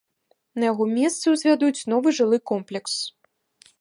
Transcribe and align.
На 0.61 0.67
яго 0.71 0.87
месцы 0.93 1.25
ўзвядуць 1.35 1.85
новы 1.93 2.15
жылы 2.21 2.37
комплекс. 2.53 2.93